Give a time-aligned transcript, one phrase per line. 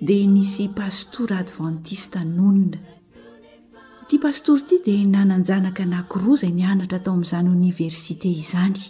[0.00, 2.78] dia nisy pastora advantiste nonina
[4.08, 8.80] tia pastory ity dia nananjanaka nakiroa izay nianatra atao amin'izany oniversite izany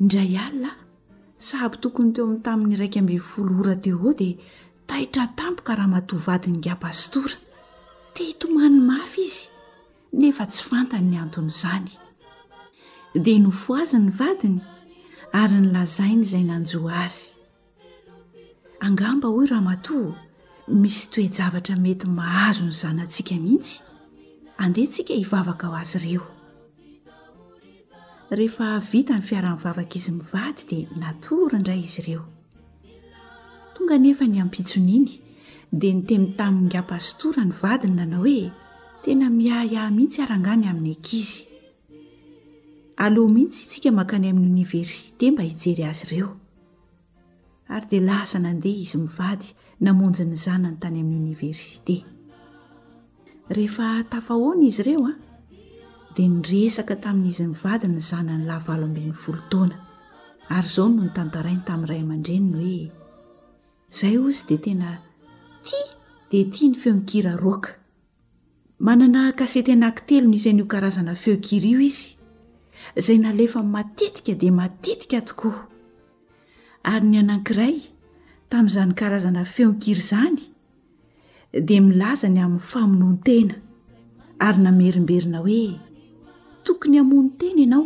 [0.00, 0.70] indray alyna
[1.48, 4.36] saby tokony teo amin'ny tamin'ny raiky ambyfolo ora teo ao dia
[4.88, 7.36] taitra tampo ka raha matoa vadiny ngapastora
[8.14, 9.42] ti hitomany mafy izy
[10.20, 11.90] nefa tsy fantany ny anton' izany
[13.24, 14.58] dia nofo azy ny vadiny
[15.40, 17.24] ary nylazainy izay nanjoa azy
[18.82, 20.14] angamba hoy raha matoa
[20.66, 23.78] misy toejavatra mety mahazo ny zanantsika mihitsy
[24.64, 26.24] andehantsika hivavaka ho azy ireo
[28.32, 32.24] ehevita ny fiara-nyvavaka izy mivady dia natory indray izy ireo
[33.76, 35.10] tonga nefa ny ampitsoniny
[35.72, 38.50] dia nytemy tamingapastora ny vadiny nanao hoe
[39.04, 41.46] tena miahiah mihitsy arangany amin'ny akizy
[43.04, 46.41] aloh mihitsy tsika mankany amin'ny oniversite mba ijery azy ireo
[47.70, 49.46] ary dia laza nandeha izy mivady
[49.80, 51.96] namonjy ny zanany tany amin'ny oniversite
[53.50, 55.16] rehefa tafahoana izy ireo a ah,
[56.14, 59.76] dia niresaka tamin'izy mivady ny zanany lavalo ambin'ny folotaoana
[60.56, 62.84] ary zao no nytantarainy tamin'nyray aman-dreniny hoe
[63.94, 64.90] izay ozy dia tena
[65.66, 65.84] tia
[66.30, 67.70] dia tia ny feonkira roka
[68.84, 72.06] manana kasetenaki telony izyan'io karazana feonkirio izy
[73.00, 75.71] izay nalefan matitika dia matitika tokoa
[76.82, 77.74] ary ny anankiray
[78.50, 80.38] tamin'izany karazana feonkiry zany
[81.66, 83.54] dia milaza ny amin'ny famonoa n-tena
[84.46, 85.78] ary namerimberina hoe
[86.64, 87.84] tokony hamony tena ianao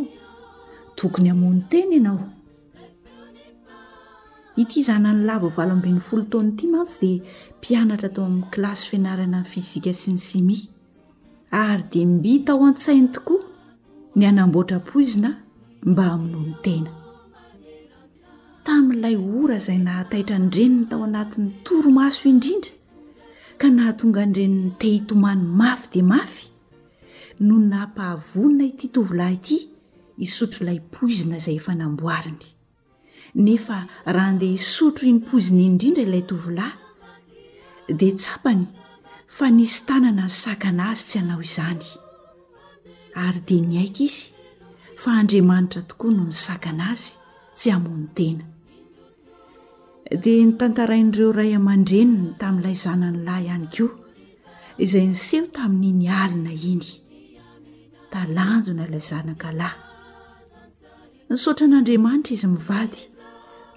[0.97, 2.21] tokony hamony tena ianao
[4.61, 7.17] ity izana ny lavavaloamben'ny folo tonnyity matsy dia
[7.59, 10.57] mpianatra tao amin'ny kilasy fianarana ny fizika sy ny simi
[11.65, 13.43] ary dia mita ho an-tsainy tokoa
[14.15, 15.29] ny anamboatrapoizina
[15.85, 16.96] mba amono ny tena
[18.67, 22.73] tamin'ilay ora izay nahataitra nydreny ny tao anatin'ny toromaso indrindra
[23.59, 26.45] ka nahatonga ndrenynytehitomany mafy dea mafy
[27.45, 29.57] noy naapahavonina ity tovilahy ity
[30.25, 32.45] isotro ilay poizina izay efa namboariny
[33.45, 33.77] nefa
[34.15, 36.75] raha andeha isotro inympoizina indrindra ilay tovilahy
[37.99, 38.63] dia tsapany
[39.35, 41.85] fa nisytanana ny sakana azy tsy hanao izany
[43.23, 44.21] ary dia ny aika izy
[45.01, 47.09] fa andriamanitra tokoa noho ny sakana azy
[47.57, 48.45] tsy amon'ny tena
[50.15, 53.95] dia nytantarain'ireo ray aman-dreniny tamin'ilay zanany lahy ihany koa
[54.79, 56.87] izay nyseho tamin'ny alina iny
[58.11, 59.79] talanjona ilay zanaka lahy
[61.29, 62.99] nysotran'andriamanitra izy mivady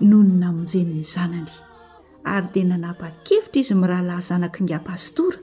[0.09, 1.53] nony namonjeniny zanany
[2.35, 5.39] ary dia nanapakefitra izy mirahalah zanaky ngampastora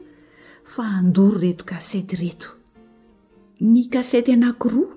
[0.71, 2.47] fa andory reto kasety reto
[3.71, 4.95] ny kasety anankiroa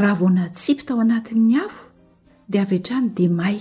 [0.00, 1.88] raha vo natsipy tao anatin'ny afo
[2.50, 3.58] dia avetrany di may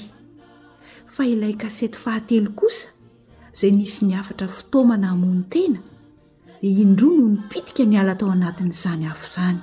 [1.05, 2.87] fa ilay kasety fahatelo kosa
[3.53, 5.79] izay nisy ny afatra fitoamana hamony tena
[6.61, 9.59] dia indroa no nipitika ny ala tao anatin'izany hafo izany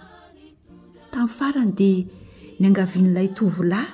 [1.11, 2.05] tamin'ny farany dia
[2.61, 3.91] ny angavian'ilay tovolahy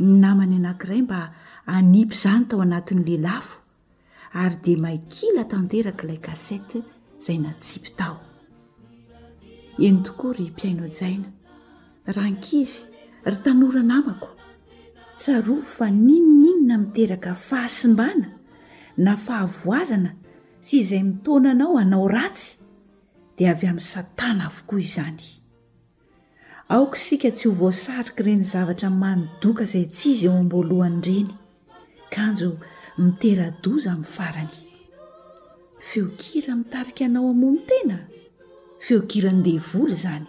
[0.00, 1.20] ny namany anankiray mba
[1.66, 3.60] anipy izany tao anatiny lehlafo
[4.32, 6.78] ary dia maikila tanterakailay kasety
[7.20, 8.16] izay natsipy tao
[9.86, 11.28] eny tokory mpiaino jaina
[12.16, 12.78] rankizy
[13.24, 14.28] ry tanora namako
[15.22, 18.28] tsaro fa ninoninona miteraka fahasimbana
[19.04, 20.10] na fahavoazana
[20.66, 22.48] sy izay mitonanao anao ratsy
[23.36, 25.22] dia avy amin'ny satana avokoa izany
[26.74, 31.30] aoka sika tsy ho voasarika ireny zavatra manodoka izay ts izy eo amboalohany ireny
[32.14, 32.48] kanjo
[33.04, 34.56] miteradoza amin'ny farany
[35.88, 37.96] feokira mitarika anao amony tena
[38.84, 40.28] feokira nydevoly zany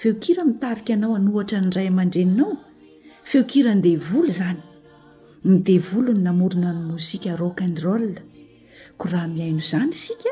[0.00, 2.52] feokira mitarika anao any ohatra ny ray aman-dreninao
[3.28, 4.60] feokirany devolo izany
[5.48, 8.04] ny devolo ny namorona nyy mozika rokandrol
[8.98, 10.30] ko raha mihaino izany isika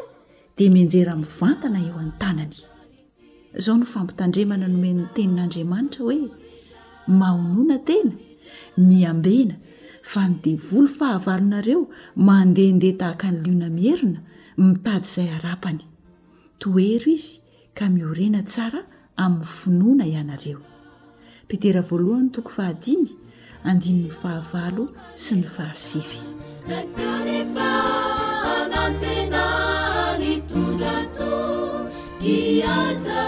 [0.57, 2.57] dia minjera mivantana eo anytanany
[3.59, 6.19] izao no fampitandremana nomeny'ny tenin'andriamanitra hoe
[7.19, 8.13] mahonoana tena
[8.89, 9.55] miambena
[10.11, 11.81] fa ny devolo fahavalonareo
[12.27, 14.21] mandehandeha tahaka ny liona miherina
[14.67, 15.83] mitady izay arapany
[16.61, 17.33] toero izy
[17.77, 18.81] ka miorena tsara
[19.25, 20.61] amin'ny finoana ianareo
[21.49, 23.11] petera voalohany toko fahadimy
[23.65, 24.85] andininny fahavalo
[25.23, 26.21] sy ny fahasify
[26.77, 27.71] oehfa
[28.61, 29.43] anantena
[30.21, 31.33] ny tondrato
[32.37, 33.21] iaza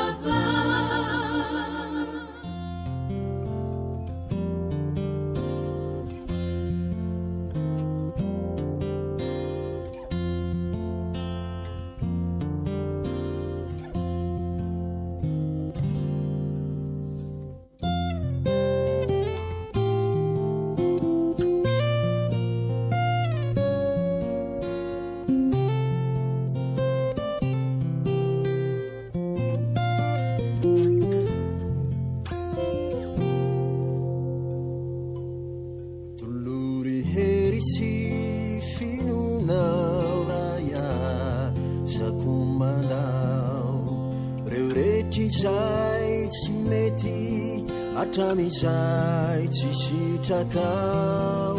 [48.61, 51.57] zay tsy sitratao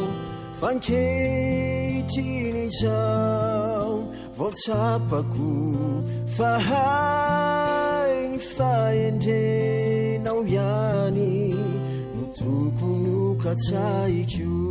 [0.60, 3.94] fankeitriny izao
[4.38, 5.56] voltsapako
[6.36, 11.36] fahai ny faendrenao iany
[12.16, 14.66] no toko no katsaikyo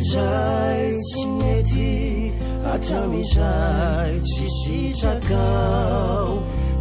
[0.00, 1.98] izay tsy mety
[2.72, 6.26] atramiizay tsy sitrakao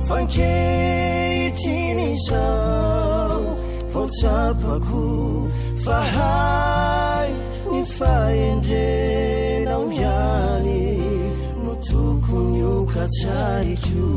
[0.08, 3.40] fankeitiny izao
[3.94, 5.04] fantsapako
[5.84, 7.30] fa hay
[7.72, 10.80] ny faendrenao iany
[11.64, 14.16] no tokony io katsaitro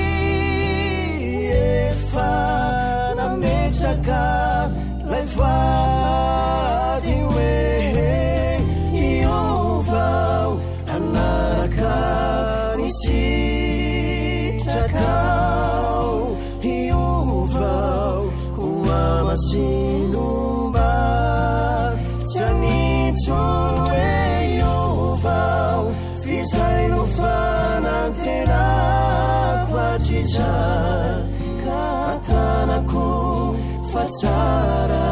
[34.13, 35.09] tsara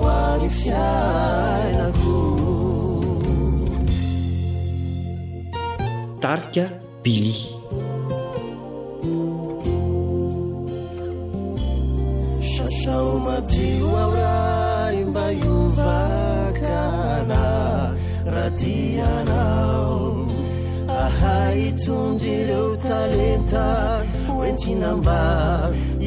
[0.00, 2.20] hoani fiainako
[6.22, 6.64] tarika
[7.02, 7.44] bilihy
[12.54, 17.44] sasao madio aoray mba iovakana
[18.32, 19.98] raha tianao
[21.02, 23.66] ahai itonjy ireo talenta
[24.34, 25.20] hoentinamba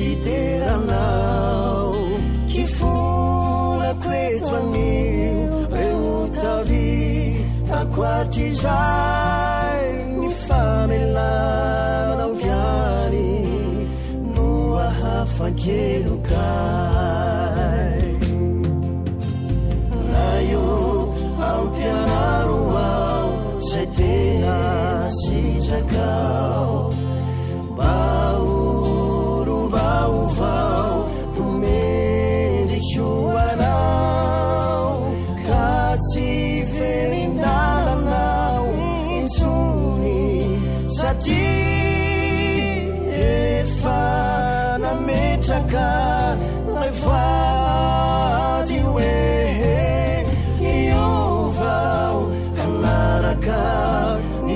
[0.07, 0.73] itea
[8.51, 8.63] ج
[10.19, 13.29] ni fameladaoviani
[14.35, 16.13] nolahafaqedo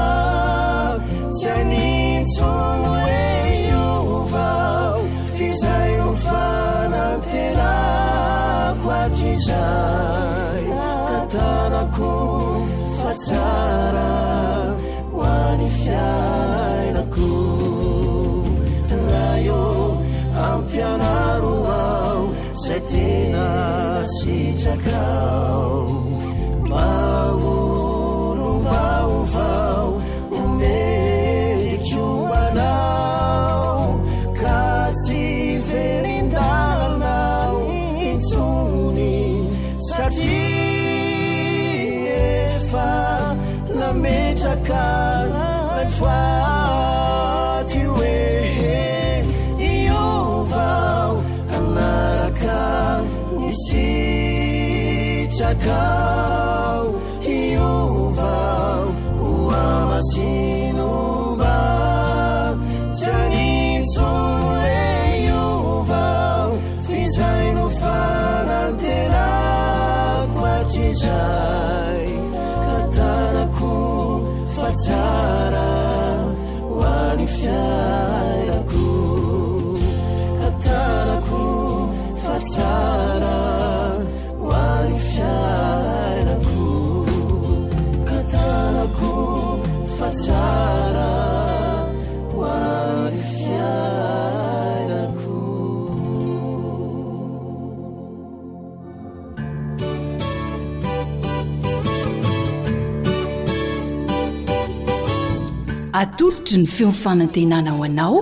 [1.31, 3.25] tsy anintson oe
[3.71, 3.89] io
[4.35, 4.99] vao
[5.39, 10.65] fizay o fananterako atrizay
[11.09, 12.13] tatanako
[12.99, 14.15] fa tsara
[15.15, 17.31] hoany fiainako
[18.91, 19.65] raio
[20.45, 21.24] ampiana
[24.07, 25.74] 细着口
[55.65, 56.14] 看
[106.01, 108.17] atolotry ny fiofanatenana ao anao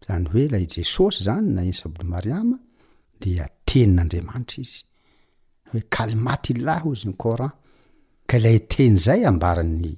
[0.08, 2.58] y hoe la jesosy zany na iny sablo mariama
[3.22, 4.82] dea tenin'andreamanitra izy
[5.72, 7.52] hoe kalimatylahy ozy ny coran
[8.30, 9.94] ka lay teny zay ambaran'ny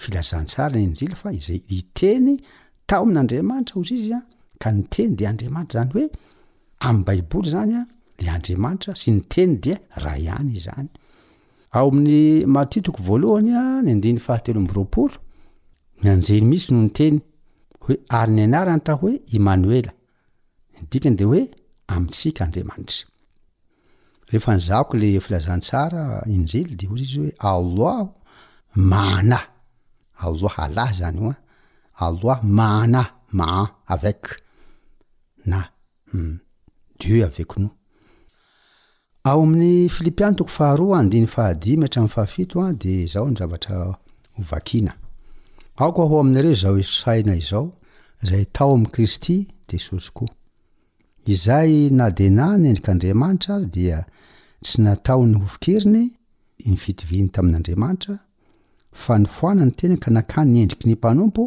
[0.00, 2.28] filazantsara ny njila fa izay iteny
[2.88, 4.18] tao amin'n'andriamanitra ozy izya
[4.62, 6.06] ka ny teny de andriamanitra zany hoe
[6.88, 7.76] am'y baiboly zany
[8.24, 10.88] le adriamanitra sy n teny deaa anyn
[11.78, 12.16] ao amin'ny
[12.54, 15.16] matitoko voalohanya ny andeny fahatelo ambroaporo
[16.02, 17.16] ny anjeny misy noho nyteny
[17.84, 19.92] hoe ary ny anarany tao hoe emanoela
[20.90, 21.42] dikany de hoe
[21.94, 23.13] amitsika andriamanitra
[24.34, 28.06] rehefa nyzako le filazantsara injely de oy izy hoe alaho
[28.90, 29.38] mana
[30.24, 31.38] alah alay zany o a
[32.06, 33.02] aloa maana
[33.38, 33.64] maha
[33.94, 34.20] avec
[35.50, 35.58] na
[36.10, 36.38] hmm,
[36.98, 37.70] dieu avecno
[39.30, 43.76] ao amin'ny filipiany toko faharoa andiny fahadi mehtra am fahafito ah, a de zaho nyzavatra
[44.36, 44.92] hovakina
[45.80, 47.68] aoko ho amiareo zao e sosaina izao
[48.22, 49.36] zay tao amkristy
[49.68, 50.26] desaosi ko
[51.26, 53.98] izay na dena nyendrik'andriamanitra dia
[54.64, 56.02] tsy natao ny hovokeriny
[56.68, 58.14] ny fitiviny tamin'andriamanitra
[59.02, 61.42] fa ny foanany tena ka nakanyendriky ny panompo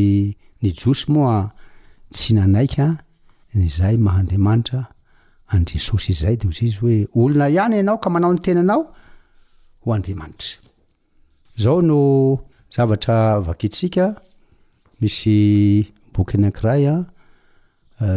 [0.63, 1.53] ny jos moa
[2.15, 2.87] tsy nanaikya
[3.59, 4.81] nyzay mahandriamanitra
[5.53, 8.83] anjesosy izay de ozy izy hoe olona ihany ianao ka manao ny tenanao
[9.85, 10.43] ho adait
[11.63, 11.99] zao no
[12.75, 14.05] zavatra vaktsika
[15.01, 15.37] misy
[16.15, 17.07] boky anakiray an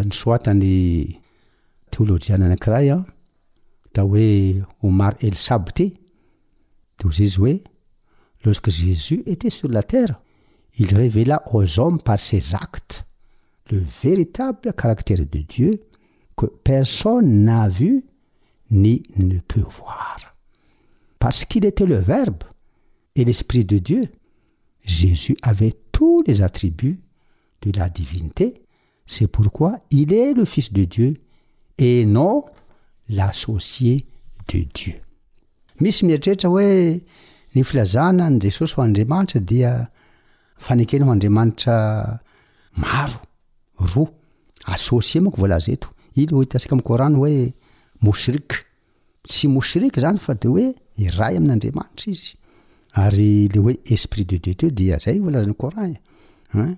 [0.08, 0.76] ny soatany
[1.92, 3.04] teolôjiana anakiray a
[3.94, 4.30] da e, hoe
[4.88, 5.86] omar elsabte
[6.98, 7.56] de ozy izy hoe
[8.44, 10.16] losque jesus eta sur la terra
[10.80, 13.04] ily revela asome par ses acte
[13.70, 15.80] le véritable caractère de dieu
[16.36, 18.06] que personne n'a vu
[18.72, 20.18] ni ne peut voir
[21.20, 22.44] parce qu'il était le verbe
[23.16, 24.04] et l'esprit de dieu
[24.84, 27.02] jésus avait tous les attributs
[27.62, 28.62] de la divinité
[29.06, 31.14] c'est pourquoi il est le fils de dieu
[31.78, 32.46] et non
[33.10, 34.08] l'associé
[34.54, 34.96] de dieu
[35.80, 37.00] misy mieritrritra hoe
[37.56, 39.72] ny filazana ni jesos o andriamanitra dia
[40.58, 41.80] fanekena o andriamanitra
[42.78, 43.20] maro
[43.86, 44.08] ro
[44.66, 47.36] asosie moko volaza eto i ly hitatsika amy kôray hoe
[48.04, 50.74] mosriksy mosrik any fa de oe
[51.18, 56.00] ray ami'nandriamanitraeoe esprit de deealalah
[56.70, 56.72] e,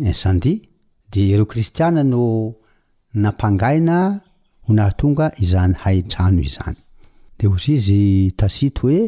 [0.00, 0.68] incendi
[1.12, 2.56] de ireo kristiana no
[3.14, 4.22] nampangaina
[4.64, 6.76] ho naha tonga izany hai drano izany
[7.38, 8.02] de ohasy izy
[8.38, 9.02] tasito hoe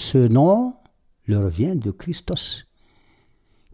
[0.00, 0.74] ce nom
[1.28, 2.64] leur vien de cristos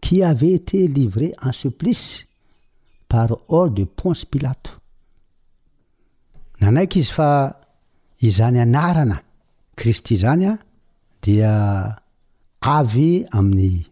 [0.01, 2.25] qui ave te livre en supplice
[3.09, 4.71] par ors de ponce pilato
[6.61, 7.29] nanaiky izy fa
[8.21, 9.17] izany anarana
[9.75, 10.53] kristi zany a
[11.21, 11.53] dia
[12.61, 13.91] avy amin'ny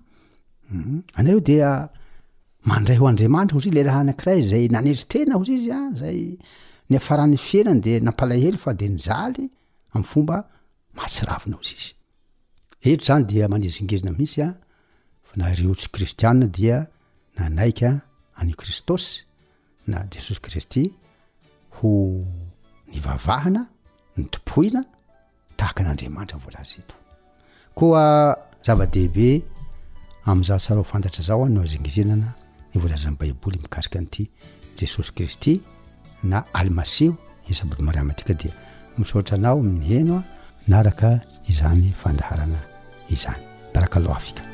[0.71, 1.03] Mhm.
[1.17, 1.89] anareo dia
[2.71, 5.75] mandray ho andriamanitra o y iy le laha anakiray zay naneri tena o zy izya
[5.75, 6.21] ah, zay
[6.87, 9.45] ny afarahany fenany de nampalahelo fa de nyzaly
[9.97, 10.37] amfomba
[10.95, 11.89] mahtsiravina ozy izy
[12.87, 14.53] eto zany dia manezingezina misya ah,
[15.27, 16.77] fanareo tsy kristiaa dia
[17.43, 17.73] anai
[18.39, 19.09] ay kristosy
[19.91, 20.83] na jesosy kristy
[21.75, 21.89] ho
[22.91, 23.61] nivavahana
[24.17, 24.79] ny topoina
[25.59, 28.05] tahaka an'andriamantravlzeooa
[28.65, 29.29] zava-dehibe
[30.25, 32.33] amin'nzaotsara ho fantatra zao any no zengizenana
[32.75, 34.27] nivolazany baiboly mikasika an'ity
[34.77, 35.61] jesosy kristy
[36.23, 37.15] na almaseo
[37.49, 38.53] isaboly mariamatika dia
[38.97, 40.23] misaotra anao amin'ny heno a
[40.67, 41.17] naraka
[41.49, 42.59] izany fandaharana
[43.09, 43.41] izany
[43.73, 44.50] baraka lohafika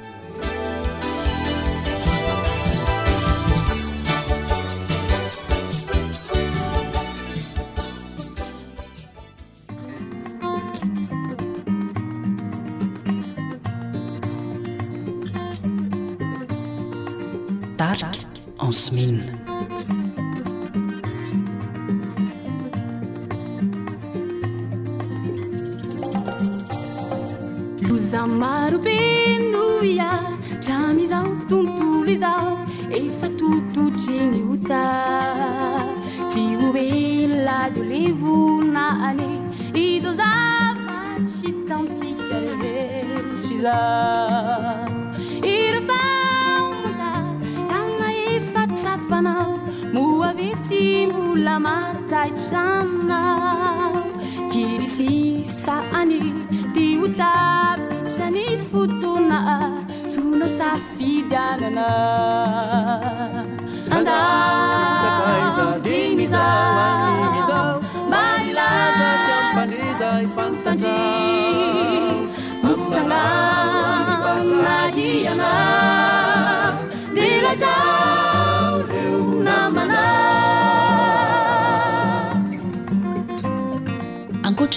[18.69, 19.17] asmin
[27.87, 30.09] loza maro pendoia
[30.65, 32.51] tramiza tontolo izao
[33.01, 34.83] efa toto treniota
[36.31, 39.29] ti vovelado levonaane
[39.87, 40.99] izo zava
[41.33, 43.77] ci tantica verotri za
[51.37, 53.21] lamatacanna
[54.51, 56.21] kirisisa ani
[56.73, 61.89] tiwitacani futuna sunasa fidanana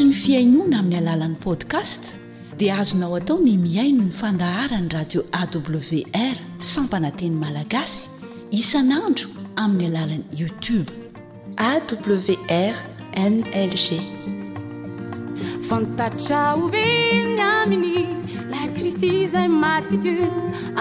[0.04, 2.04] nyfiainona amin'ny alalan'ny podcast
[2.60, 6.36] dia azonao atao ny miaino ny fandaharany radio awr
[6.72, 7.98] sampanateny malagasy
[8.60, 9.26] isanandro
[9.64, 10.90] amin'ny alalan'ny youtube
[11.66, 12.38] awrnlgai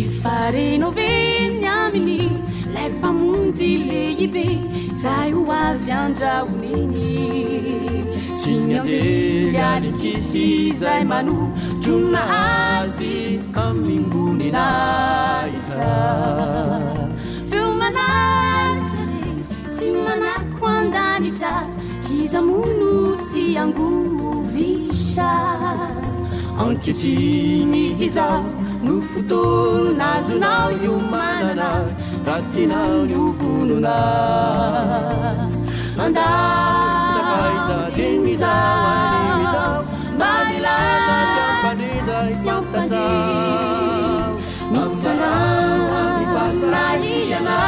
[0.00, 2.18] e fareinoveniamini
[2.74, 4.44] le pamunzi lelipe
[5.02, 7.04] zay o avy andrahoniny
[8.38, 11.36] tsy namdeily anikisyzay mano
[11.84, 13.14] ronnahazy
[13.64, 15.94] ammimgonylahitra
[17.50, 18.94] veo manatra z
[19.74, 21.52] tsy manako andanitra
[22.06, 25.28] kizamonojy angovisa
[26.60, 28.28] antritriny iza
[28.84, 31.70] no fotolonazonao io manana
[32.26, 33.96] ratinao nyo volona
[36.04, 39.64] andaakaiza demizaza
[40.20, 43.04] bailaandrza santana
[44.72, 45.30] noana
[46.00, 47.58] ami kasarai ana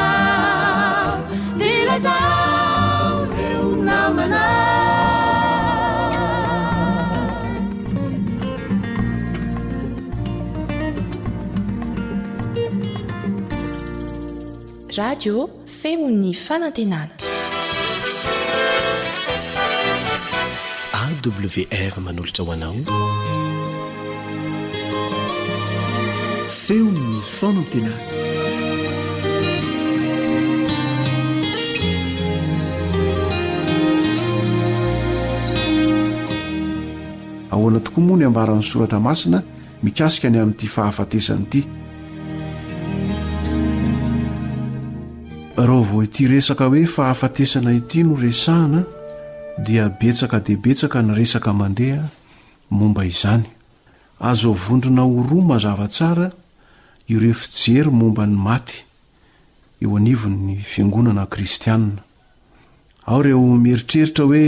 [1.60, 4.81] delazao reoinamana
[14.98, 15.46] radio
[15.80, 17.08] feon'ny fanantenana
[20.94, 22.74] aw r manolotra hoanao
[26.48, 28.02] feon'ny fanantenana
[37.50, 39.38] ahoana tokoa moa ny ambaran'ny soratra masina
[39.84, 41.62] mikasika ny amin'nity fahafatesany ity
[45.56, 48.84] raho vao ity resaka hoe fahafatesana ity noresahana
[49.60, 52.08] dia betsaka de betsaka ny resaka mandeha
[52.70, 53.44] momba izany
[54.18, 56.30] azovondrina o roa mazavatsara
[57.08, 58.76] io reo fijery momba ny maty
[59.82, 62.00] eo anivon'ny fiangonana kristianna
[63.06, 64.46] ao ireo mieritreritra hoe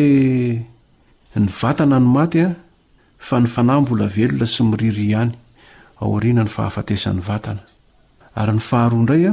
[1.43, 2.53] ny vatana ny maty a
[3.19, 5.35] fa ny fanahym-bola velona sy miriry ihany
[6.01, 7.61] ao riana ny fahafatesan'ny vatana
[8.41, 9.33] ary ny faharoa indray a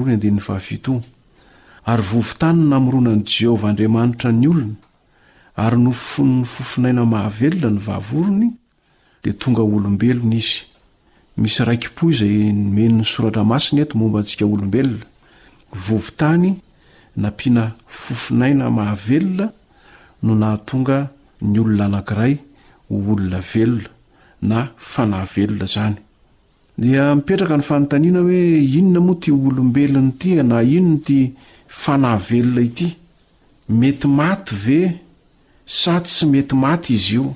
[1.86, 4.74] ary vovontany n namoronani jehovah andriamanitra ny olona
[5.56, 8.48] ary nofonony fofinaina mahavelona ny vavorony
[9.22, 10.66] dia tonga olombelona izy
[11.36, 15.06] misy raiki-poy izay nomenon'ny soratra masina eto momba antsika olombelona
[15.86, 16.50] vovontany
[17.16, 19.46] nampiana fofinaina mahavelona
[20.22, 20.98] no nahatonga
[21.42, 22.34] ny olona anankiray
[22.90, 23.88] hoolona velona
[24.42, 25.96] na fanahvelona zany
[26.78, 31.32] dia mipetraka ny fanontaniana hoe inona moa ti olombelony itia na inono ty
[31.68, 32.96] fanay velona ity
[33.68, 34.80] mety maty ve
[35.66, 37.34] sady tsy mety maty izy io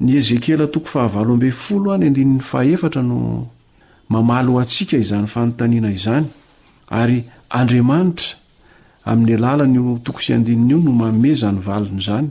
[0.00, 6.26] ny ezekela toko faha fletra noamalo atsika izany fanontaniana izany
[6.90, 8.36] ary andriamanitra
[9.06, 12.28] amin'ny alalanyo tokodnio no maomezany valony zany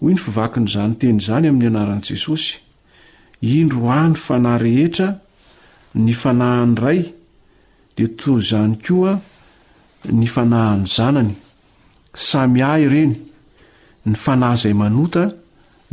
[0.00, 2.56] o ino fivakn'zanyteny zany amin'ny anaran'jesosy
[3.42, 5.18] indro any fanay rehetra
[5.98, 7.00] ny fanaha ny ray
[7.96, 9.16] de toy zany koa
[10.10, 11.34] ny fanahany zanany
[12.14, 13.14] samy ahy reny
[14.08, 15.22] ny fana izay manota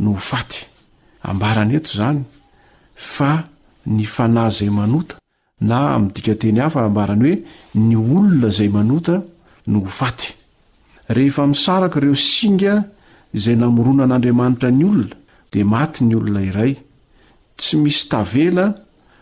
[0.00, 0.64] no ho faty
[1.28, 2.22] ambarany eto zany
[2.94, 3.32] fa
[3.86, 5.16] ny fana zay manota
[5.60, 7.36] na am'ydikateny hafa ambarany hoe
[7.74, 9.20] ny olona zay manota
[9.68, 10.30] no o faty
[11.16, 12.74] rehefa misaraka ireo singa
[13.36, 15.16] izay namoronan'andriamanitra ny olona
[15.52, 16.72] de maty ny olona iray
[17.56, 18.66] tsy misy tavela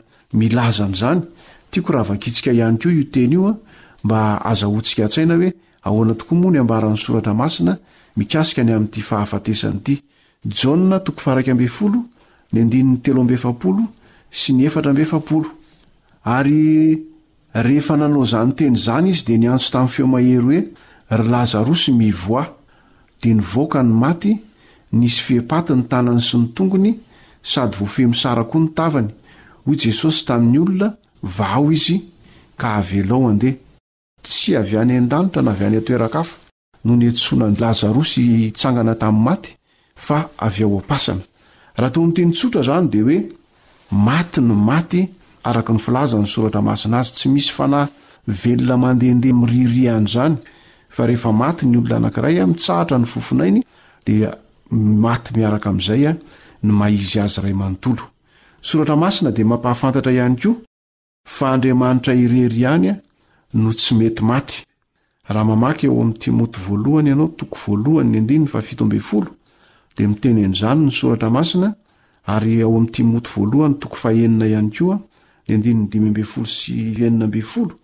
[5.85, 9.99] aionaoony an'nysoratraaiaaikany amtyesny
[11.05, 12.01] toofaraka am folo
[12.53, 13.83] ny andini'ny telo ambeefapolo
[14.41, 14.91] sy ny efatra
[18.03, 20.69] mboyteny zany izy de nyatso ta'y feoahey oe
[21.33, 22.43] lazarosy mio
[23.23, 24.33] de nyvoka ny maty
[24.93, 26.93] nysy fiepati ny tanany sy ny tongony
[27.45, 29.11] sady voafeh misara koa ny tavany
[29.67, 30.89] hoy jesosy tamin'ny olona
[31.37, 31.99] vaao izy
[32.57, 33.55] ka aveloao andeh
[34.23, 36.31] tsy avy any ndnitra naany oeraaf
[36.85, 39.57] nonysnany lazarosytangana tai' matyo
[42.91, 43.01] d
[43.91, 45.09] mat ny maty
[45.45, 53.05] araky ny filazany soratra masina azy tsy misy fnaeona mndehdeha mrrannma nyolona anaray mitsahatra ny
[53.07, 53.61] fofinainy
[54.07, 54.25] di
[55.05, 56.17] maty miaraka amn'izaya ah.
[56.65, 58.03] ny maizy azy ray manontolo
[58.69, 60.51] soratra masina de mampahafantatra iany ko
[61.53, 62.95] admtr ey
[63.55, 64.47] notsyetyaay
[65.29, 69.29] aoam'yty moty voalohany anao toko voalohany ny adiny fafito ambe folo
[69.97, 71.75] de mitenezany ny soratra masina
[72.35, 77.75] ary aom'tmot voalohanytoo faeina anykoydi imymbe folo syenabeolo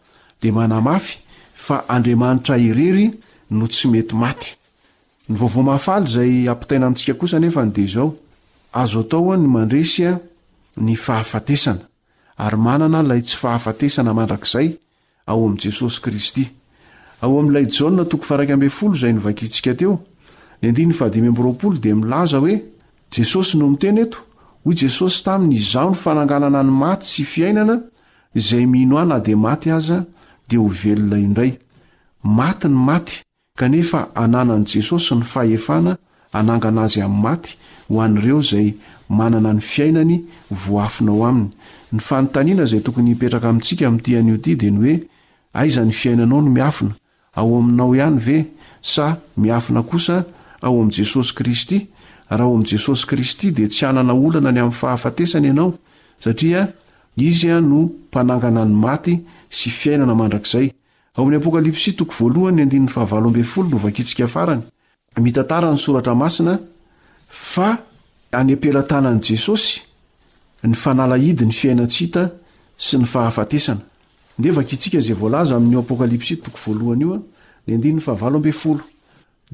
[1.88, 3.12] r ey
[3.50, 4.60] nosyeyi
[8.72, 10.20] azo atao a ny mandresy a
[10.76, 11.82] ny fahafatesana
[12.38, 14.68] ary manana ilay tsy fahafatesana mandrakizay
[15.26, 16.44] ao amin'i jesosy kristy
[17.22, 19.94] ao amn'ilay jaa y nsika teo
[20.62, 22.54] dia milaza hoe
[23.10, 24.18] jesosy no miteny eto
[24.64, 27.80] hoy jesosy taminyizaho ny fananganana ny maty tsy fiainana
[28.34, 30.04] izay mino a na di maty aza
[30.48, 31.58] dia ho velona indray
[32.22, 33.16] maty ny maty
[33.58, 35.98] kanefa ananan'i jesosy ny fahefana
[36.32, 37.56] anangana azy amin'ny maty
[37.88, 38.74] ho an'ireo zay
[39.08, 41.50] manana ny fiainany voafinao aminy
[41.92, 44.94] ny fanontaniana izay tokony hipetraka amintsika amin'ityan'ioty di ny hoe
[45.54, 46.94] aizany fiainanao no miafina
[47.34, 48.36] ao aminao ihany ve
[48.80, 50.24] sa miafina osa
[50.62, 51.78] ao am' jesosy kristy
[52.28, 55.78] raha ao am' jesosy kristy di tsy hanana olana ny amin'ny fahafatesany ianao
[56.20, 56.32] sta
[57.16, 59.14] iza no mpanangana ny maty
[59.48, 60.70] sy fiainana mandrakzay'apkas
[65.18, 66.58] mtatarany soratra masina
[68.32, 69.80] anpelatanan' jesosy
[70.62, 72.24] ny fanala idi ny fiainats hita
[72.76, 73.88] sy ny faafatesanaei'kalps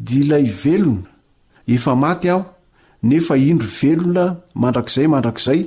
[0.08, 1.06] dilay velona
[1.74, 2.44] efa maty aho
[3.08, 5.60] nefa indro velona mandrakzay mandrakzay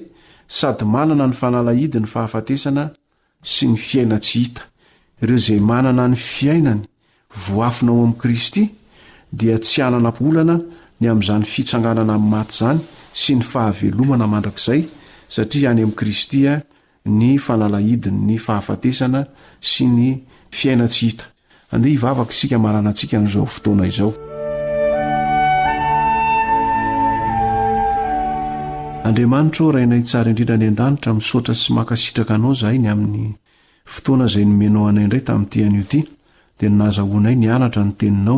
[0.47, 2.85] sady manana ny fanala idi ny fahafatesana
[3.41, 4.61] sy ny fiainats hita
[5.69, 6.83] manana ny fiainany
[7.45, 8.69] vafinao am' kristy
[9.31, 10.55] dia tsy ananam-polana
[10.99, 12.79] ny amin'izany fitsanganana amin'ny maty izany
[13.13, 14.85] sy ny fahavelomana mandrakizay
[15.29, 16.61] satria any amin'ni kristya
[17.05, 19.21] ny fanalaidin' ny fahafatesana
[19.61, 20.09] sy ny
[20.51, 21.23] fiaina-ts hita
[21.71, 23.83] andeha ivavka sika aanansikan'zao toaadi
[29.21, 29.49] aina
[30.11, 33.29] ta indridra ny a-danitra misotra sy makaitraka anao zahay ny amin'ny
[33.93, 35.99] fotoana izay nomenao anay indray tamin'nityanio ty
[36.59, 38.37] dia nnazahonay ny antra ny teninao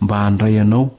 [0.00, 0.94] mba handray anao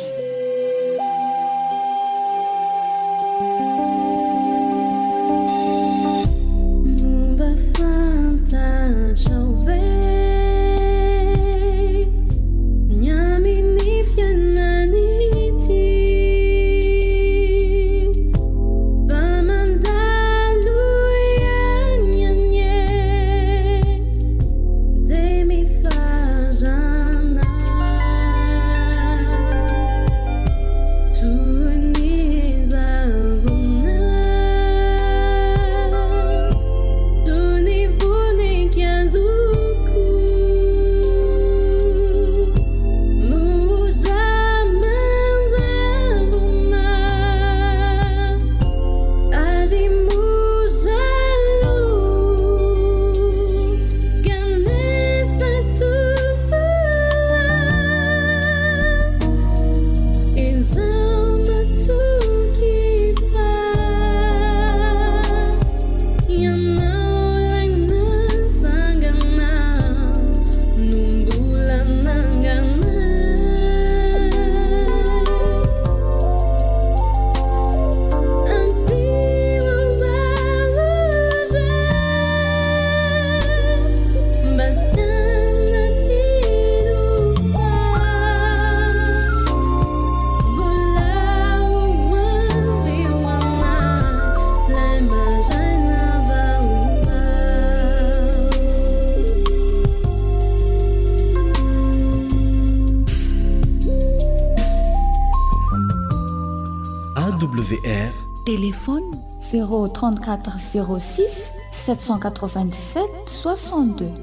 [109.88, 110.58] 34
[111.00, 111.52] 06
[111.86, 114.14] 787 62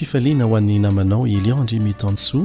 [0.00, 2.38] fifaliana hoan'ny namanao eliandre metanso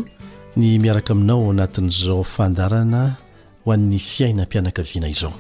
[0.60, 3.02] ny miaraka aminao anatin'izao fandarana
[3.64, 5.34] ho an'ny fiaina mpianaka viana izao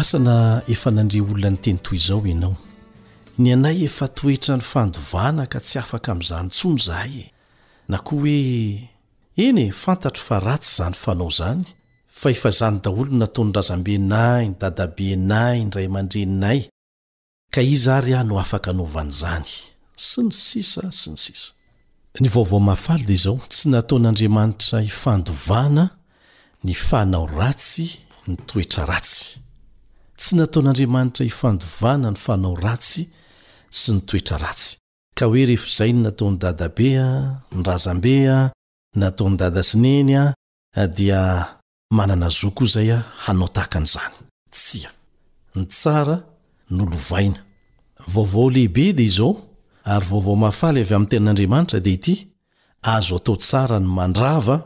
[0.00, 0.34] asana
[0.74, 2.54] efa nandre olona nyteny toy izao enao
[3.38, 7.26] ny anay efa toetra ny fandovana ka tsy afaka amin'izany tsonizahay e
[7.90, 8.36] na koa hoe
[9.46, 11.66] eny e fantatro fa ratsy zany fanao zany
[12.22, 16.60] efzany daolon nataony razambenay ny dadabe nay inray amandreninay
[17.52, 19.44] ka iz ary ah no afaka novan'zany
[20.08, 21.08] sy ny sisa sy
[22.22, 25.88] ny syoaaotsy nataon'adamanitra ifandon
[26.64, 27.86] ny fanao raty
[28.28, 33.02] ny toetraattsy nato'aaanitra ifandovna ny fanao raty
[33.78, 38.48] sy ny toeraezan nataony dadab ah, nrzmba ah,
[39.00, 40.00] nataony dadasney
[41.92, 44.12] aaazok zayanaotaanzan
[44.84, 44.92] ah,
[45.60, 46.16] ntsara
[46.70, 47.42] nolovaina
[48.12, 49.32] vaovao lehibe de izao
[49.84, 52.14] ary vaovao mahafaly avy amy tenan'andriamanitra di ity
[52.94, 54.56] azo atao tsara ny mandrava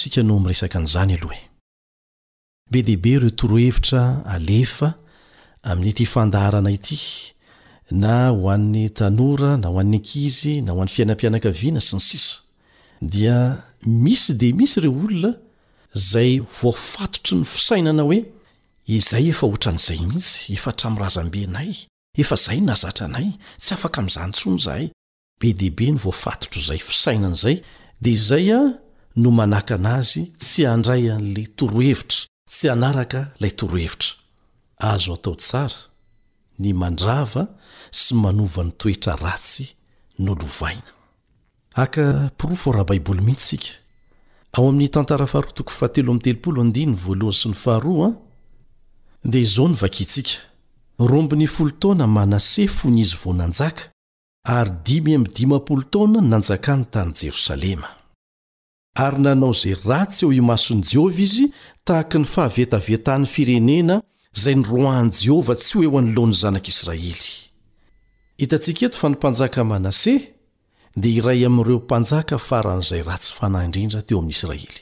[6.60, 7.28] ezea
[7.92, 12.42] na ho an'ny tanora na ho an'ny ankizy na hoan'ny fiainampianaka viana sy ny sisa
[13.02, 13.38] dia
[13.86, 15.32] misy de misy ireo olona
[15.96, 18.20] zay vofatotro ny fisainana hoe
[18.98, 21.72] izay efa oatra n'izay mihitsy efa tramorazam-benay
[22.22, 23.28] efa izay nazatra anay
[23.62, 24.86] tsy afaka am'izanytsony zahay
[25.40, 27.56] be deibe ny voafatotro izay fisainan'izay
[28.04, 28.62] dia izay a
[29.22, 32.20] no manaka anazy tsy andray an'la torohevitra
[32.54, 34.16] tsy anaraka ilay torohevitra
[36.62, 37.48] sda
[49.34, 50.42] izaonyvakintsika
[51.00, 53.82] rombinyfolo taona manase fony izy vonanjaka
[54.50, 57.88] ary d5m md5 taona nanjakany tany jerosalema
[58.96, 61.48] ary nanao zay ratsy eo imasony jehovah izy
[61.86, 64.02] tahaka ny fahavetavetany firenena
[64.40, 67.16] zay niroany jehovah tsy ho eo anilony zanak' israely
[68.40, 70.14] hitantsika eto fa nimpanjaka manase
[71.02, 74.78] dia iray amiireo panjaka farany zay ratsy fanahyindrindra teo aminy israely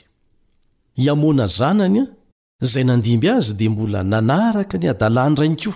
[1.04, 5.72] iamona zanany a zay nandimby azy di mbola nanaraka ny adalàny rainy kio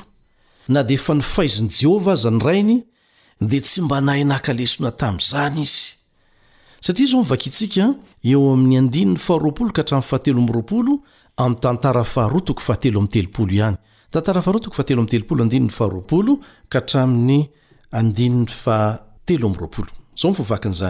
[0.73, 2.77] na di efa nifaiziny jehovah aza nyrainy
[3.51, 5.89] dia tsy mba nahay nahakalesona tamy zany izy
[6.85, 8.57] satria izao mivakitsika eo
[11.45, 13.77] amy tantara faharotoko fahatelo am telopolo iany
[14.11, 14.41] tantara
[20.71, 20.83] z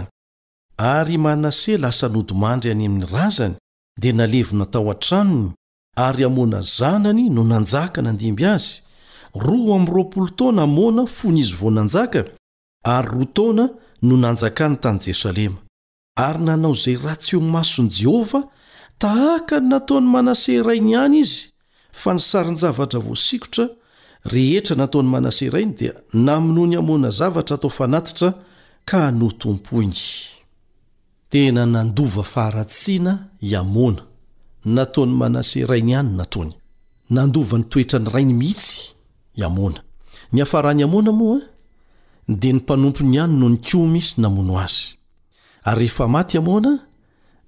[0.76, 3.54] ary manase lasa nodymandry any ami'ny razany
[4.00, 5.52] dia nalevonatao antranony
[5.96, 8.82] ary hamona zanany nonanjaka nandimby azy
[9.34, 12.24] ro amr0 taona amona fo ny izy vao nanjaka
[12.84, 13.68] ary ro taona
[14.02, 15.56] no nanjakany tany jerosalema
[16.16, 18.44] ary nanao zay rahatseho masony jehovah
[19.00, 21.40] tahakany nataony manase rainy ihany izy
[21.92, 23.64] fa nisarin zavatra voasikotra
[24.34, 28.28] rehetra nataony manaserainy dia namono ny hamona zavatra atao fanatitra
[28.90, 30.00] ka notompoiny
[31.30, 34.02] tena nandova faharatsiana iamona
[34.76, 36.52] nataony manaserainy any nataony
[37.10, 38.80] nandova nytoetra ny rainy mihitsy
[40.44, 41.40] aarahany amona mo a
[42.40, 44.76] dia ny mpanompony iany noho ny ko misy namono az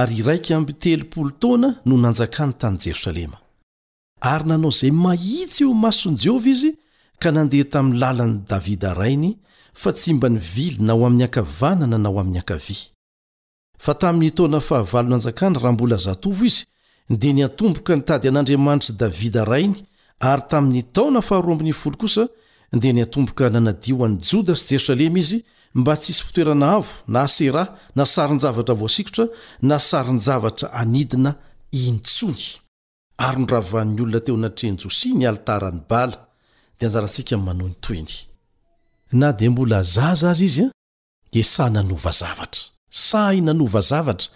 [0.00, 3.38] ary iraiky am telol taona no nanjakany tany jerosalema
[4.32, 6.70] ary nanao zay mahitsy io masony jehovah izy
[7.20, 9.30] ka nandeha tamy lalany davida rainy
[9.72, 12.76] fa tsy mba nivily nao aminy ankavana na nao aminy ankavy
[13.78, 16.62] fa tamynytaona fahavalo nanjakany raha mbola azatovo izy
[17.10, 19.78] dia niatomboka nitady an'andriamanitry davida rainy
[20.20, 22.28] ary tamynytaona 21ko
[22.80, 25.44] dia niantomboka nanadioany jodasy jerosalema izy
[25.74, 27.62] mba ts isy pitoerana avo na asera
[27.96, 29.24] na saryny zavatra voasikotra
[29.68, 31.32] na sary ny zavatra anidina
[31.72, 32.44] intsony
[33.26, 36.18] ary nravan'ny olona teo anatreany josia ny alitarany bala
[36.78, 38.14] dia anjarantsika manoh ny toyny
[39.20, 40.70] na dia mbola zaza azy izy an
[41.32, 42.62] dia sah nanova zavatra
[43.08, 44.28] sahinanova zavatra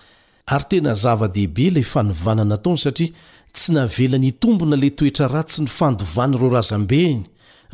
[0.55, 3.11] ary tena zava-dehibe ilay fanovanana ataony satria
[3.55, 7.23] tsy navelany itombona la toetra ra tsy ny fandovany ireo razambeiny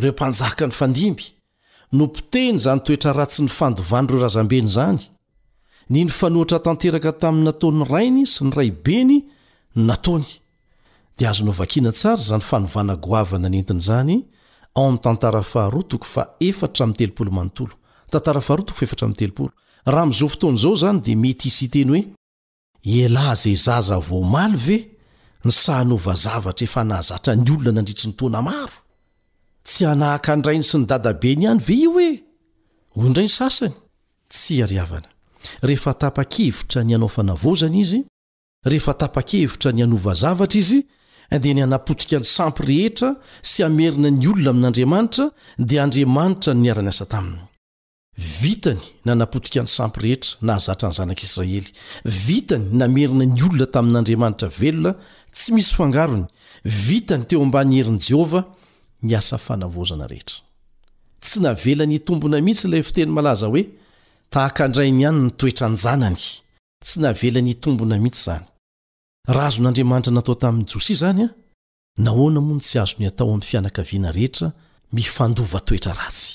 [0.02, 1.24] reompanjaka ny
[1.94, 4.98] no mpiteny zany toetra rahatsy ny fandovany ireo razam-beny zany
[5.90, 9.18] ny ny fanoatra tanteraka tamin'n nataon'ny rainy sy ny raybeny
[9.86, 10.24] nataony
[11.18, 14.24] dia azonovakina tsara zany fanovanagoavana nentin' zany ao
[14.88, 15.60] ami'ny tantaraaht fa
[16.40, 19.50] er teoontntarahtoetra y telopolo
[19.92, 22.02] raha m'izao fotoana izao zany di mety isy iteny hoe
[22.82, 24.78] elahy zay zaza voamaly ve
[25.46, 28.83] ny sahnovazavatra efa nahzatra ny olona nandritry ny toana maro
[29.64, 32.10] tsy anahaka andrainy sy ny dada beny ihany ve io oe
[32.96, 33.72] ho ndray ny sasany
[34.30, 35.08] tsy ariavana
[35.64, 37.92] rehefa tapa-kevitra ny anao fnazny iz
[38.66, 40.80] rehefa tapa-kevitra ny anova zavatra izy
[41.42, 45.24] dia ny anapotika ny sampy rehetra sy amerina ny olona amin'n'andriamanitra
[45.58, 47.40] dia andriamanitra nyara-ny asa taminy
[48.42, 51.72] vitany na anapotika ny sampy rehetra nahazatra ny zanak'israely
[52.26, 54.92] vitany namerina ny olona tamin'n'andriamanitra velona
[55.34, 56.26] tsy misy fangarony
[56.86, 58.44] vitany teo ambany herin' jehovah
[61.24, 63.62] tsy navelany itombona mihitsy ilay fiteny malaza hoe
[64.32, 66.20] tahaka andrainy any ny toetra njanany
[66.84, 68.46] tsy navelany itombona mihitsy zany
[69.28, 71.28] raha azon'andriamanitra natao tamin'ny josi zany a
[72.04, 74.48] nahoana moa no tsy azony atao ami'ny fianakaviana rehetra
[74.96, 76.26] mifandova toetra ratsy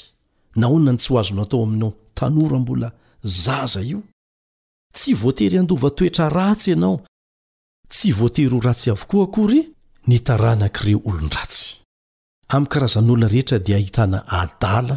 [0.62, 2.90] nahoana n tsy ho azonatao aminao tanora mbola
[3.24, 4.00] zaza io
[4.94, 7.06] tsy voatery andova toetra ratsy ianao
[7.90, 9.62] tsy voatery o ratsy avokoa akory
[10.08, 11.79] nitaranankireo olondratsy
[12.54, 14.96] amin'ny karazan'olona rehetra dia ahitana adala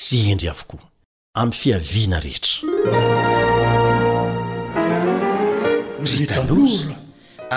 [0.00, 0.82] sy endry avokoa
[1.40, 2.54] amin'ny fiaviana rehetra
[6.20, 6.96] ritan'ozolaona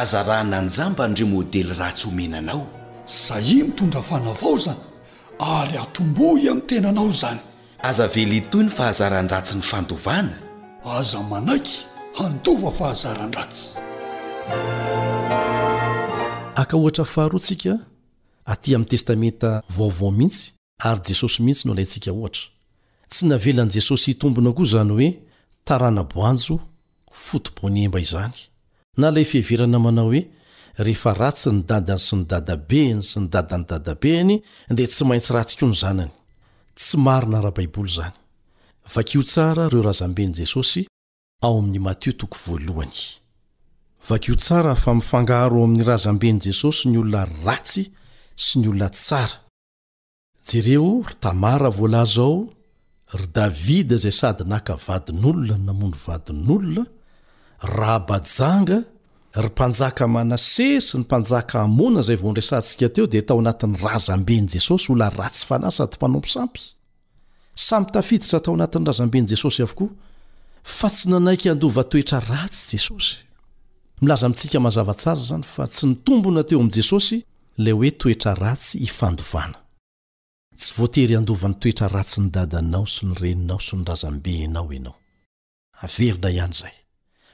[0.01, 2.61] aza rahananjamba andre modely ratsy homenanao
[3.25, 4.81] zai mitondra fana vao zany
[5.57, 7.39] ary atombo iamn'y tenanao izany
[7.89, 10.35] aza vely toy ny fahazaran-dratsy ny fandovana
[10.99, 11.75] aza manaiky
[12.19, 13.63] handova fahazaran-dratsy
[16.61, 17.73] aka ohatra faharoa tsika
[18.55, 20.43] tetetoses
[21.39, 21.61] is
[22.09, 22.11] a
[23.09, 25.09] tsy navelany jesosy hitombona koa zany oe
[25.67, 26.55] taranaboanjo
[27.25, 28.37] fotoboniemba izany
[29.01, 30.21] nalay fihaverana manao hoe
[30.85, 34.33] rehefa ratsy nidadany sy nydadabeny sy nydadany dadabeny
[34.77, 36.11] dea tsy maintsy ratsikoa ny zanany
[36.85, 40.81] sy nrahabaibly zayim'yrazambeny jesosy
[46.85, 47.83] ny olona ratsy
[50.45, 52.47] jereo ry tamara voalazao
[53.13, 56.85] ry davida zay sady naka vadinolona namono vadinolona
[57.63, 58.81] rahabajanga
[59.35, 64.91] ry panjaka manase sy nympanjaka hamona zay vaondresantsika teo dia tao anatin'ny raza mbeny jesosy
[64.91, 66.61] ola ratsy fanaysaty mpanompo sampy
[67.55, 69.89] sampytafiditra tao anatin'ny raza mbeny jesosy avokoa
[70.63, 73.15] fa tsy nanaiky andova toetra ratsy jesosy
[74.01, 77.26] milaza mintsika mazavatsara zany fa tsy nitombonateo am jesosy
[77.63, 79.15] la oe toetra ratsy indn
[80.61, 86.73] tsy voatery adovan'ny toetra ratsy nydadanao sy nyreninao sy nyrazambe anao anaoena ihanzay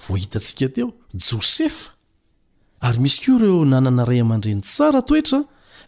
[0.05, 1.91] vo hitantsika teo josefa
[2.85, 5.41] ary misy koa ireo nanana ray aman-dreny tsara toetra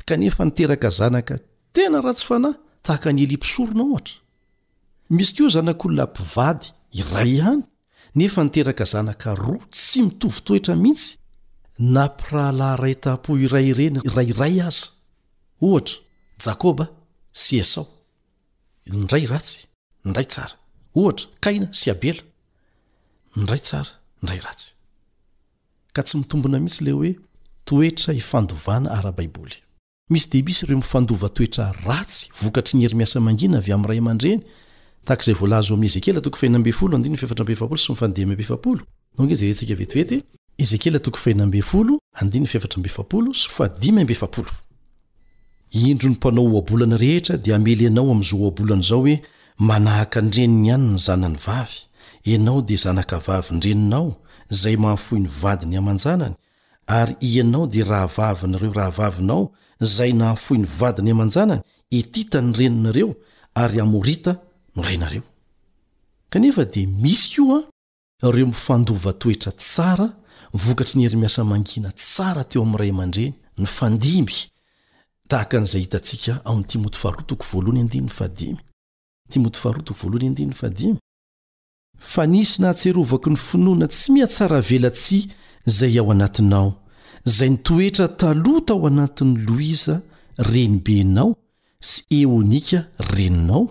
[0.05, 1.35] ka nefa niteraka zanaka
[1.73, 4.15] tena ratsy fanahy tahaka ny ely mpisorona ohatra
[5.15, 6.67] misy koa zanak'olona mpivady
[6.99, 7.63] iray ihany
[8.15, 11.09] nefa niteraka zanaka roa tsy mitovy toetra mihitsy
[11.93, 14.85] nampirahalay ray ta-po iray reny rayray aza
[15.61, 15.97] ohatra
[16.43, 16.85] jakôba
[17.41, 17.85] sy esao
[18.91, 19.57] indray ratsy
[20.05, 20.55] ndray tsara
[20.99, 22.21] ohatra kaina sy abela
[23.41, 23.98] ndray tsara
[25.93, 27.15] ka tsy mitombona misy le oe
[27.65, 29.55] toetra hifandovana arabaiboly
[30.11, 34.43] misy debs iro mifandova toetra ratsy vokatry nyery miasa mangina avy amray mandreny
[35.05, 35.87] takzay volazooam'y
[44.09, 44.45] ezekel0
[45.75, 49.15] indronypanao oabolana rehetra di amelyanao amzo oabolany zao oe
[49.67, 51.77] manahaka andreniny any ny zanany vavy
[52.25, 54.09] ianao di zanaka vavy ndreninao
[54.61, 56.33] zay mahafoi ny vadiny aman-janany
[56.87, 59.43] ary ianao di raha vavynareo raha vavinao
[59.95, 61.61] zay nahafoiny vadiny amanjanany
[61.97, 63.09] etitany reninareo
[63.61, 64.33] ary amorita
[64.75, 67.63] nordmisy io
[68.35, 70.07] reo mifandovatoera tsara
[70.79, 73.33] k nerymiasa anina sara teomrareyi
[82.07, 85.19] fa nisy nahatserovako ny finoana tsy mihatsara velatsy
[85.65, 86.73] zay ao anatinao
[87.25, 89.95] zay nitoetra talota ao anatiny loiza
[90.37, 91.35] renibenao
[91.89, 92.79] sy eonika
[93.09, 93.63] reninao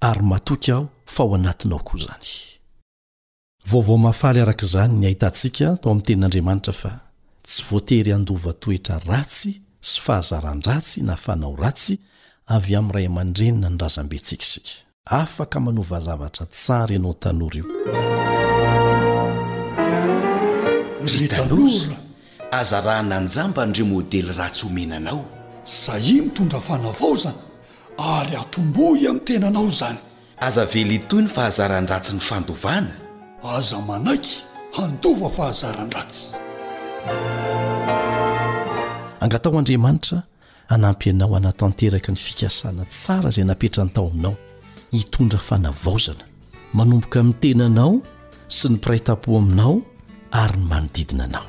[0.00, 2.58] ary matoky aho fa o anatinao ko zanyzttsy
[7.70, 11.96] vateryadvatoetrratsy sy fahazarandratsy nafanao ratsy
[12.46, 12.64] av
[12.94, 14.64] ramndrena nrazambe tsikik
[15.10, 17.64] afaka manovazavatra tsara ianao tanora io
[21.06, 21.96] ry ttanoora
[22.52, 25.24] aza raha nanjamba andre modely ratsy homenanao
[25.64, 27.38] zahi mitondra fana vao zany
[27.98, 29.98] ary atombohy ami'ny tenanao zany
[30.40, 32.92] aza vely toy ny fahazaran- ratsy ny fandovana
[33.44, 34.44] aza manaiky
[34.76, 36.24] handova fahazaran-dratsy
[39.20, 40.22] angatao andriamanitra
[40.68, 44.36] hanampyanao anatanteraka ny fikasana tsara izay napetra ny tao aminao
[44.92, 46.24] hitondra fanavaozana
[46.72, 48.00] manomboka mi'y tenanao
[48.48, 49.78] sy ny piraita-po aminao
[50.32, 51.48] ary n manodidinanao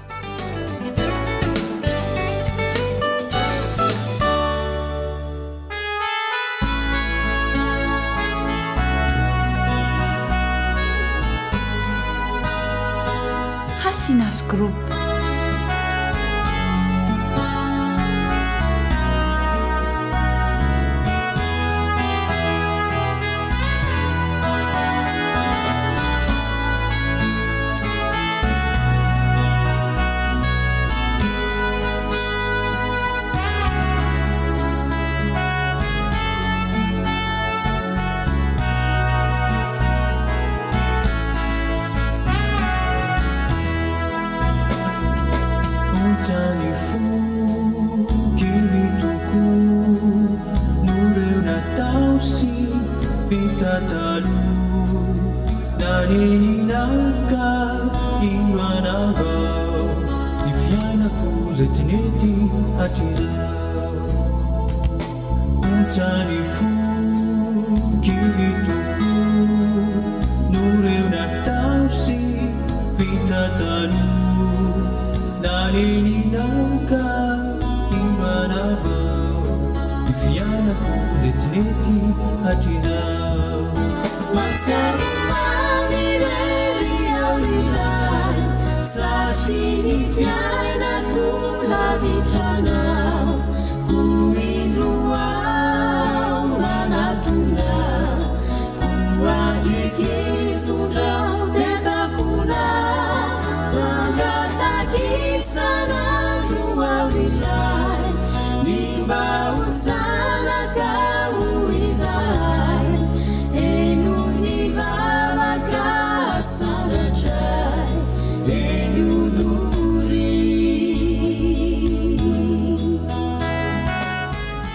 [13.90, 14.99] asinazo group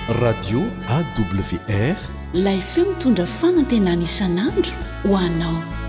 [0.08, 0.60] radio
[0.94, 1.16] awr
[2.32, 4.70] lif eo mitondra fanantenan isanandro
[5.06, 5.83] ho anao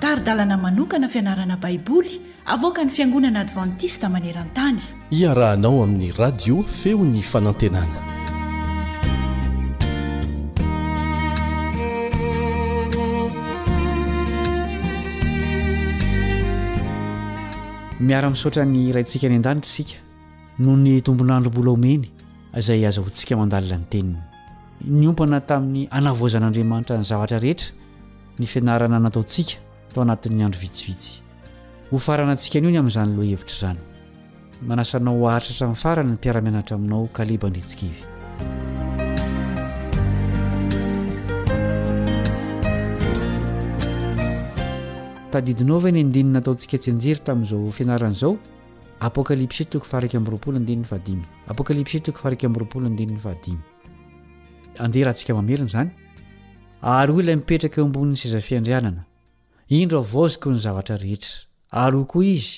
[0.00, 2.12] taridalana manokana fianarana baiboly
[2.46, 4.80] avoaka ny fiangonana advantista maneran-tany
[5.20, 8.11] iarahanao amin'ny radio feony fanantenana
[18.06, 19.96] miara-misotra ny raintsika ny an-danitra isika
[20.64, 22.08] no ny tombon'andro mbolahomeny
[22.58, 24.20] izay azahontsika mandalina ny teninny
[24.98, 27.70] ni ompana tamin'ny hanavoazan'andriamanitra ny zavatra rehetra
[28.40, 29.54] ny fianarana nataontsika
[29.94, 31.12] tao anatin'ny andro vitsivitsy
[31.92, 33.80] ho farana antsika n'io ny amin'izany loha hevitra izany
[34.68, 38.00] manasanao hoaritrahtra amin'ny farany ny mpiara-mianatra aminao kaleba ndritsikevy
[45.34, 48.32] tadidinaova ny andininataontsika tsenjery tamin'izao fianaran'izao
[49.08, 53.52] apokalipsi toko faraky mroapolo andinny fahadimy apokalipsi toko faraky am'yroapolo andininy fahadi
[54.84, 55.90] andeha raha ntsika mamerina zany
[56.98, 59.02] ary hoy ilay mipetraka eo ambonin'ny sezafiandrianana
[59.80, 61.34] indro vaziko ny zavatra rehetra
[61.84, 62.52] ary ho koa izy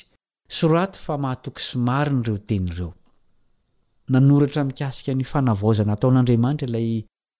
[0.58, 2.90] sorato fa mahatoky sy mariny ireo teny ireo
[4.12, 6.88] nanoratra mikasika ny fanavaozana hataon'andriamanitra ilay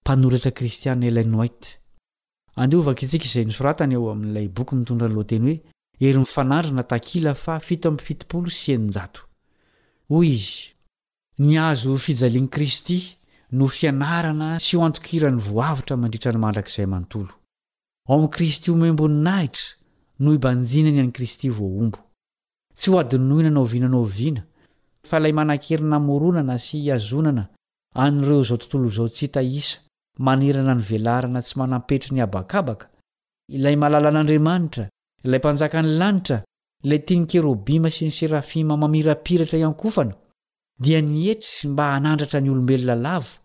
[0.04, 1.62] mpanoratra kristian elai'nohit
[2.56, 5.54] andovaka itsika izay nisoratany ao amin'ilay boky mitondran'loateny
[5.98, 8.56] hoe heryyfanandrina tail a fioios
[10.12, 10.56] hoy izy
[11.46, 12.98] ny azo fijalianyi kristy
[13.58, 17.06] no fianarana sy ho antokirany voavitra mandritra ny mandrak'izay nno
[18.08, 19.66] ao amin'i kristy omemboninahitra
[20.22, 21.98] no ibanjina ny an'y kristy voombo
[22.78, 24.42] tsy ho adinnoina anao vinanao viana
[25.08, 27.44] fa ilay manan-kerinamoronana sy iazonana
[28.04, 29.76] an'ireo zao tontolo zao tsy itahisa
[30.18, 32.86] manerana ny velarana tsy manampetry ny abakabaka
[33.48, 34.86] ilay malala an'andriamanitra
[35.26, 36.44] ilay mpanjakan'ny lanitra
[36.86, 40.14] ilay tia ny kerobima sy ny serafima mamirapiratra iankofana
[40.78, 43.42] dia nihetry mba hanandratra ny olombelona lavo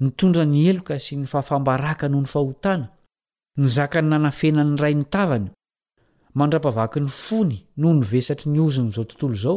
[0.00, 2.88] nitondra ny eloka sy ny fahafambaraka noho ny fahotana
[3.56, 5.48] nyzaka ny nanafenan'ny ray ny tavany
[6.36, 9.56] mandra-pavaky ny fony noho nyvesatry ny ozon' izao tontolo izao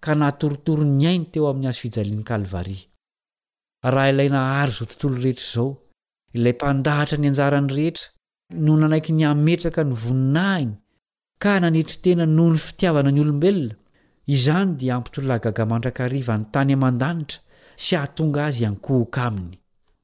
[0.00, 2.78] ka nahatorotoro ny ainy teo amin'ny azo fijalian'nykalvari
[3.84, 5.72] raha ilay nahary izao tontolo rehetra izao
[6.34, 8.08] lay mpandahatra ny anjara ny rehetra
[8.64, 10.74] no nanaiky ny ametraka ny voninahiny
[11.42, 13.74] ka nanetry tena noho ny fitiavana ny olombelona
[14.34, 17.38] izany di ampitoloagaga mandrakaiva ny tany aman-danitra
[17.84, 19.56] sy ahatonga azy ankohoka aminy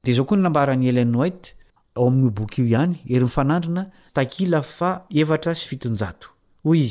[0.05, 1.03] de zao oa n ambaan'yelo a
[1.97, 3.63] ao amin'ny bok io ihany erfaat
[4.15, 4.61] a ea
[5.61, 5.79] syi
[6.65, 6.81] hoy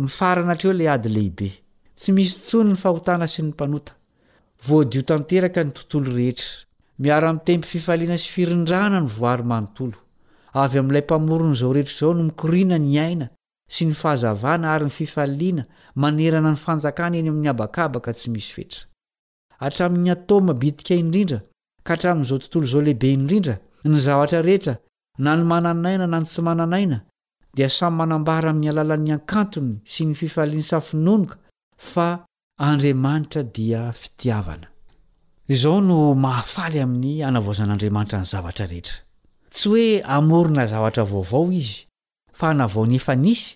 [0.00, 1.50] imiarana reo la ady lehibe
[1.98, 5.16] tsy misy tsony ny ahotana sy ny moieka
[5.64, 6.44] nytoooehera
[7.02, 9.98] miara-min'nytempy fifaliana sy firindrana ny voarymanontolo
[10.62, 13.26] avy amin'ilay mpamoron'izao rehetra izao no mikorina ny aina
[13.74, 15.62] sy ny fahazavana ary ny fifaliana
[16.04, 18.82] manerana ny fanjakana eny amin'ny habakabaka tsy misy fetra
[19.66, 21.38] atramin'ny atao mabidika indrindra
[21.86, 23.54] ka hatramin'izao tontolo izao lehibe indrindra
[23.90, 24.74] ny zavatra rehetra
[25.24, 26.98] na ny mananaina na ny tsy mananaina
[27.56, 31.36] dia samy manambara amin'ny alalan'ny ankantony sy ny fifaliany safinonika
[31.90, 32.08] fa
[32.68, 34.68] andriamanitra dia fitiavana
[35.54, 38.98] izao no mahafaly amin'ny anavaozan'andriamanitra ny zavatra rehetra
[39.54, 39.86] tsy hoe
[40.16, 41.78] amorona zavatra vaovao izy
[42.38, 43.50] fa navaony efa nisy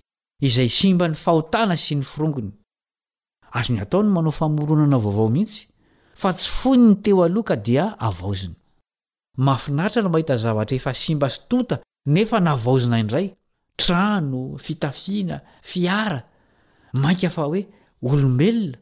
[0.49, 2.51] izay simba ny fahotana sy ny firongony
[3.57, 5.61] azo ny ataony manao famoronana vaovao mihitsy
[6.20, 8.57] fa tsy fony ny teo aloka dia avaozina
[9.47, 11.76] mafinatra no mahita zavatra efa simba sitonta
[12.14, 13.26] nefa navaozina indray
[13.80, 15.36] trano fitafiana
[15.70, 16.20] fiara
[17.03, 17.62] mainka fa hoe
[18.09, 18.78] olombelona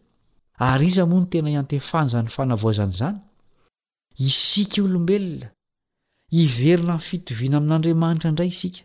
[0.59, 3.19] ary iza moa ny tena iantefanzany fanavoazany zany
[4.27, 5.47] isika olombelona
[6.43, 8.77] iverina nfitoviana amin'andriamanitra indray isik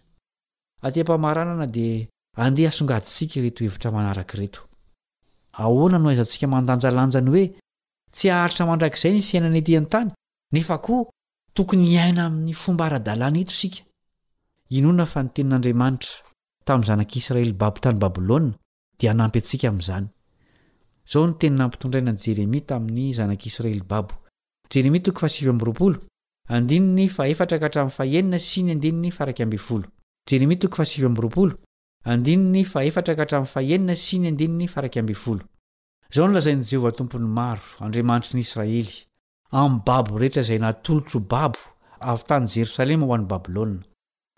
[0.85, 2.07] atm-amaanana dia
[2.45, 4.61] andeha asongadisika retohevitra manarak reto
[5.63, 7.45] ahoana no aizantsika mandanjalanjany hoe
[8.15, 10.09] tsy aharitra mandrak'izay ny fiainana etyantany
[10.53, 11.01] nefakoa
[11.55, 16.11] tokony iaina amin'ny fomba ara-dana et sintenin'anriamanitra
[16.65, 18.37] tamin'y zanak'israely babo tany bablôa
[18.99, 20.07] d amp ati'z
[21.11, 24.15] zao ny tenina mpitondrainany jeremia tamin'ny zanak' israely babo
[36.09, 38.95] zao nolazain' jehovah tompony maro andriamanitry ny israely
[39.51, 41.59] amin'ny babo rehetra izay natolotro babo
[42.09, 43.67] avy tany jerosalema ho an'ny babilôa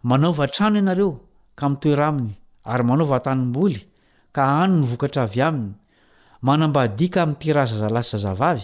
[0.10, 1.12] manaova trano ianareo
[1.58, 2.32] ka mitoera aminy
[2.72, 3.82] ary manaova tanymboly
[4.36, 5.76] ka ano ny vokatra avy aminy
[6.42, 8.62] manambadika ami'teraha zazalasy zazavavy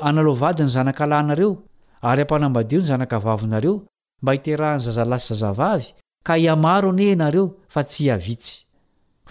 [0.00, 1.58] analovadi ny zanaka lanareo
[2.02, 3.82] ary ampanambadio ny zanaka vavonareo
[4.22, 5.86] mba hiterahn'ny zazalasy zazavavy
[6.24, 8.64] ka iamaro ne nareo fa tsy tsy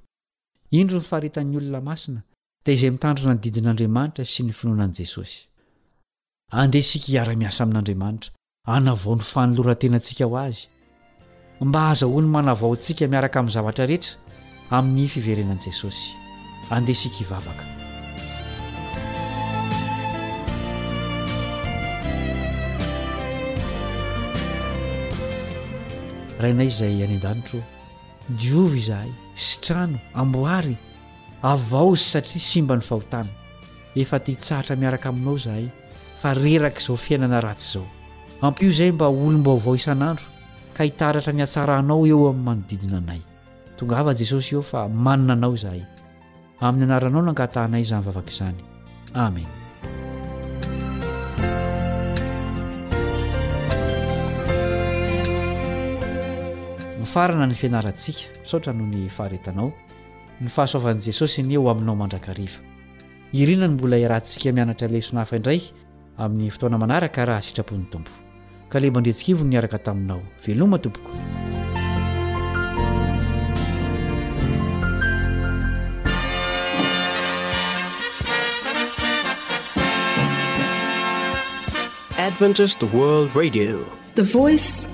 [0.79, 2.21] indro ny faharitan'ny olona masina
[2.65, 5.39] dia izay mitandrona ny didin'andriamanitra sy ny finoanan'i jesosy
[6.61, 8.31] andehsika hiara-miasa amin'andriamanitra
[8.75, 10.61] anavao ny fanolorantenantsika ho azy
[11.67, 14.15] mba azahoa ny manavaontsika miaraka amin'ny zavatra rehetra
[14.77, 16.13] amin'ny fiverenan'i jesosy
[16.77, 17.65] andesika hivavaka
[26.43, 29.11] rahainay izay any an-danitro a diovy izahay
[29.47, 30.77] sitrano amboary
[31.51, 33.31] avao zy satria symba ny fahotana
[34.01, 35.65] efa ty htsahatra miaraka aminao izahay
[36.21, 37.87] fa reraka izao fiainana ratsy izao
[38.47, 40.25] ampio izay mba olomba ovao isan'andro
[40.75, 43.21] ka hitaratra ny hatsarahanao eo amin'ny manodidina anay
[43.77, 45.83] tonga ava jesosy eo fa manina anao izahay
[46.67, 48.59] amin'ny anaranao nangatahnay izany vavaka izany
[49.25, 49.60] amena
[57.01, 59.69] nyfarana ny fianarantsika sotra noho ny faharetanao
[60.43, 62.59] ny fahasoavan'i jesosy anieho aminao mandrakariva
[63.41, 65.69] irinany mbola rantsika mianatra lesonahafa indraiky
[66.23, 68.11] amin'ny fotoana manaraka ka raha sitrapon'ny tompo
[68.71, 71.31] ka le mandretsika ivo niaraka taminao veloma tompokoadveti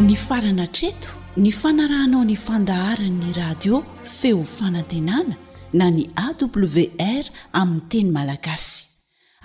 [0.00, 5.36] ny farana treto ny fanarahnao nyfandaharanny radio feo fanantenana
[5.72, 8.86] na ny awr aminy teny malagasy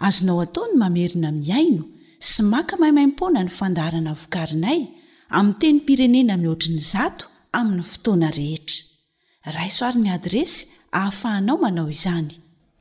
[0.07, 1.83] azonao ataony mamerina miaino
[2.29, 4.81] sy maka maimaimpona ny fandaharana vokarinay
[5.29, 8.81] ami teny pirenena mihoatriny zato aminny fotoana rehetra
[9.51, 12.39] raisoariny adresy hahafahanao manao izany